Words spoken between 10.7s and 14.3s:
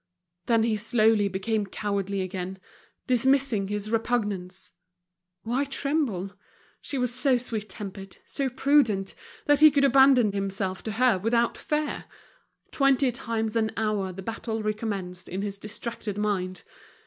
to her without fear. Twenty times an hour the